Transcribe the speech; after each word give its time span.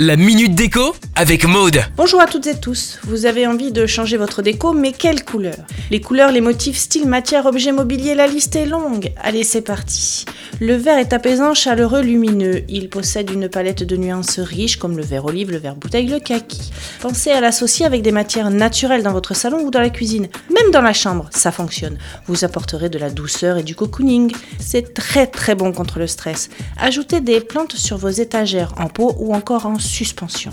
La 0.00 0.16
minute 0.16 0.54
déco 0.54 0.96
avec 1.18 1.46
Maude. 1.46 1.80
Bonjour 1.96 2.20
à 2.20 2.26
toutes 2.26 2.46
et 2.46 2.60
tous. 2.60 2.98
Vous 3.04 3.24
avez 3.24 3.46
envie 3.46 3.72
de 3.72 3.86
changer 3.86 4.18
votre 4.18 4.42
déco, 4.42 4.74
mais 4.74 4.92
quelle 4.92 5.24
couleur? 5.24 5.56
Les 5.90 6.02
couleurs, 6.02 6.30
les 6.30 6.42
motifs, 6.42 6.76
style, 6.76 7.08
matière, 7.08 7.46
objet 7.46 7.72
mobilier, 7.72 8.14
la 8.14 8.26
liste 8.26 8.54
est 8.54 8.66
longue. 8.66 9.12
Allez, 9.22 9.42
c'est 9.42 9.62
parti. 9.62 10.26
Le 10.60 10.74
vert 10.74 10.98
est 10.98 11.14
apaisant, 11.14 11.54
chaleureux, 11.54 12.02
lumineux. 12.02 12.64
Il 12.68 12.90
possède 12.90 13.30
une 13.30 13.48
palette 13.48 13.82
de 13.82 13.96
nuances 13.96 14.38
riches 14.38 14.76
comme 14.76 14.96
le 14.96 15.02
vert 15.02 15.24
olive, 15.24 15.50
le 15.50 15.56
vert 15.56 15.74
bouteille, 15.74 16.06
le 16.06 16.20
kaki. 16.20 16.70
Pensez 17.00 17.30
à 17.30 17.40
l'associer 17.40 17.86
avec 17.86 18.02
des 18.02 18.12
matières 18.12 18.50
naturelles 18.50 19.02
dans 19.02 19.12
votre 19.12 19.34
salon 19.34 19.62
ou 19.62 19.70
dans 19.70 19.80
la 19.80 19.90
cuisine. 19.90 20.28
Même 20.50 20.70
dans 20.70 20.82
la 20.82 20.92
chambre, 20.92 21.30
ça 21.30 21.50
fonctionne. 21.50 21.96
Vous 22.26 22.44
apporterez 22.44 22.90
de 22.90 22.98
la 22.98 23.08
douceur 23.08 23.56
et 23.56 23.62
du 23.62 23.74
cocooning. 23.74 24.34
C'est 24.58 24.92
très 24.92 25.26
très 25.26 25.54
bon 25.54 25.72
contre 25.72 25.98
le 25.98 26.06
stress. 26.06 26.50
Ajoutez 26.78 27.22
des 27.22 27.40
plantes 27.40 27.76
sur 27.76 27.96
vos 27.96 28.08
étagères 28.10 28.74
en 28.76 28.88
pot 28.88 29.14
ou 29.18 29.34
encore 29.34 29.64
en 29.64 29.78
suspension. 29.78 30.52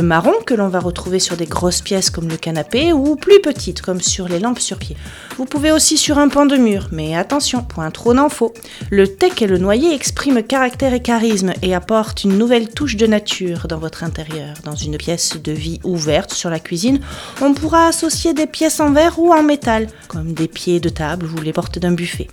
Marron 0.00 0.34
que 0.44 0.54
l'on 0.54 0.68
va 0.68 0.80
retrouver 0.80 1.18
sur 1.18 1.36
des 1.36 1.46
grosses 1.46 1.80
pièces 1.80 2.10
comme 2.10 2.28
le 2.28 2.36
canapé 2.36 2.92
ou 2.92 3.16
plus 3.16 3.40
petites 3.40 3.82
comme 3.82 4.00
sur 4.00 4.28
les 4.28 4.38
lampes 4.38 4.58
sur 4.58 4.78
pied. 4.78 4.96
Vous 5.36 5.44
pouvez 5.44 5.72
aussi 5.72 5.96
sur 5.96 6.18
un 6.18 6.28
pan 6.28 6.46
de 6.46 6.56
mur, 6.56 6.88
mais 6.92 7.16
attention, 7.16 7.62
point 7.62 7.90
trop 7.90 8.14
d'infos. 8.14 8.54
Le 8.90 9.06
teck 9.06 9.42
et 9.42 9.46
le 9.46 9.58
noyer 9.58 9.94
expriment 9.94 10.42
caractère 10.42 10.94
et 10.94 11.02
charisme 11.02 11.52
et 11.62 11.74
apportent 11.74 12.24
une 12.24 12.38
nouvelle 12.38 12.68
touche 12.68 12.96
de 12.96 13.06
nature 13.06 13.66
dans 13.68 13.78
votre 13.78 14.04
intérieur. 14.04 14.54
Dans 14.64 14.74
une 14.74 14.96
pièce 14.96 15.36
de 15.42 15.52
vie 15.52 15.80
ouverte 15.84 16.32
sur 16.32 16.50
la 16.50 16.60
cuisine, 16.60 17.00
on 17.40 17.54
pourra 17.54 17.88
associer 17.88 18.34
des 18.34 18.46
pièces 18.46 18.80
en 18.80 18.92
verre 18.92 19.18
ou 19.18 19.32
en 19.32 19.42
métal, 19.42 19.88
comme 20.16 20.32
des 20.32 20.48
pieds 20.48 20.80
de 20.80 20.88
table 20.88 21.26
ou 21.26 21.42
les 21.42 21.52
portes 21.52 21.78
d'un 21.78 21.92
buffet. 21.92 22.28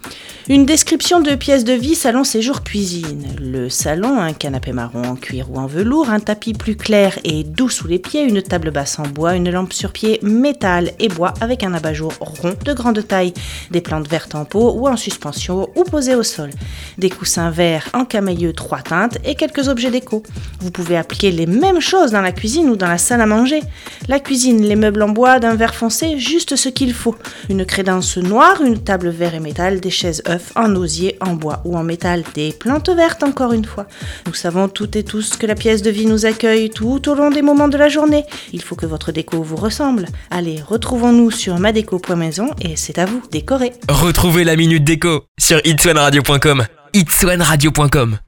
Une 0.48 0.66
description 0.66 1.20
de 1.20 1.36
pièces 1.36 1.66
de 1.66 1.74
vie 1.74 1.96
salon 1.96 2.24
séjour 2.24 2.64
cuisine. 2.64 3.28
Le 3.42 3.68
salon, 3.68 4.22
un 4.22 4.32
canapé 4.32 4.72
marron 4.72 5.04
en 5.04 5.16
cuir 5.16 5.52
ou 5.52 5.58
en 5.58 5.68
velours, 5.68 6.10
un 6.10 6.22
tapis 6.22 6.54
plus 6.54 6.78
clair 6.78 7.20
et 7.26 7.44
doux 7.44 7.70
sous 7.70 7.88
les 7.88 8.00
pieds, 8.00 8.24
une 8.24 8.42
table 8.42 8.72
basse 8.72 9.00
en 9.00 9.04
bois, 9.04 9.36
une 9.36 9.50
lampe 9.50 9.74
sur 9.74 9.92
pied 9.92 10.20
métal 10.22 10.92
et 11.00 11.10
bois 11.10 11.34
avec 11.42 11.64
un 11.64 11.74
abat-jour 11.74 12.14
rond 12.22 12.56
de 12.64 12.72
grande 12.72 13.06
taille, 13.06 13.34
des 13.72 13.82
plantes 13.82 14.08
vertes 14.08 14.36
en 14.36 14.46
pot 14.46 14.74
ou 14.78 14.88
en 14.88 14.96
suspension 14.96 15.70
ou 15.76 15.84
posées 15.84 16.16
au 16.16 16.24
sol, 16.24 16.52
des 16.98 17.10
coussins 17.10 17.50
verts 17.50 17.90
en 17.94 18.06
camailleux 18.06 18.54
trois 18.54 18.82
teintes 18.82 19.18
et 19.26 19.36
quelques 19.36 19.68
objets 19.68 19.92
déco. 19.92 20.24
Vous 20.62 20.72
pouvez 20.72 20.96
appliquer 20.96 21.32
les 21.32 21.48
mêmes 21.48 21.82
choses 21.82 22.12
dans 22.12 22.22
la 22.22 22.32
cuisine 22.32 22.70
ou 22.70 22.78
dans 22.78 22.88
la 22.88 22.98
salle 22.98 23.20
à 23.20 23.26
manger. 23.26 23.62
La 24.08 24.22
cuisine, 24.22 24.62
les 24.62 24.78
meubles 24.78 25.02
en 25.02 25.10
bois 25.10 25.40
d'un 25.40 25.56
vert 25.56 25.76
foncé, 25.76 26.18
juste 26.18 26.56
ce 26.56 26.70
qu'il 26.70 26.94
faut. 26.94 27.16
Une 27.50 27.66
crédence 27.74 28.18
noire, 28.18 28.62
une 28.62 28.78
table 28.84 29.10
vert 29.10 29.34
et 29.34 29.40
métal, 29.40 29.80
des 29.80 29.90
chaises 29.90 30.22
œufs 30.30 30.52
en 30.56 30.76
osier, 30.76 31.18
en 31.22 31.34
bois 31.34 31.60
ou 31.66 31.76
en 31.76 31.82
métal, 31.82 32.24
des 32.36 32.52
plantes 32.52 32.92
vertes 32.92 33.24
encore 33.24 33.52
une 33.52 33.66
fois. 33.66 33.88
Nous 34.28 34.36
savons 34.36 34.68
toutes 34.70 34.96
et 34.96 35.04
tous 35.04 35.38
que 35.38 35.48
la 35.48 35.56
pièce 35.56 35.82
de 35.82 35.90
vie 35.90 36.06
nous 36.06 36.28
accueille 36.28 36.70
tout 36.70 37.10
au 37.10 37.16
long 37.16 37.32
des 37.32 37.42
moments 37.42 37.68
de 37.68 37.78
la 37.80 37.90
journée. 37.90 38.26
Il 38.52 38.62
faut 38.62 38.76
que 38.76 38.86
votre 38.86 39.12
déco 39.12 39.42
vous 39.42 39.56
ressemble. 39.56 40.06
Allez, 40.30 40.62
retrouvons-nous 40.62 41.32
sur 41.32 41.58
madeco.maison 41.58 42.52
et 42.62 42.76
c'est 42.76 43.00
à 43.00 43.06
vous, 43.06 43.24
décorer. 43.32 43.74
Retrouvez 43.90 44.44
la 44.44 44.56
minute 44.56 44.84
déco 44.84 45.24
sur 45.40 45.60
itswanradio.com. 45.66 46.66
itswanradio.com 46.94 48.20